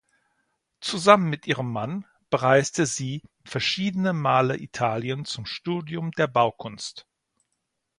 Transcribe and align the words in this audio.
Zusammen 0.79 1.29
mit 1.29 1.45
ihrem 1.45 1.71
Mann 1.71 2.07
bereiste 2.31 2.87
sie 2.87 3.21
verschiedene 3.45 4.13
Male 4.13 4.57
Italien 4.59 5.25
zum 5.25 5.45
Studium 5.45 6.09
der 6.09 6.25
Baukunst. 6.25 7.05